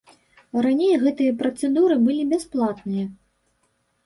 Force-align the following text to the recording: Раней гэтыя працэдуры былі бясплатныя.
Раней 0.65 0.95
гэтыя 1.03 1.35
працэдуры 1.41 1.99
былі 2.07 2.23
бясплатныя. 2.33 3.05